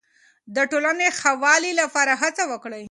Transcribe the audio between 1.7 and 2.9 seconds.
لپاره هڅه وکړئ.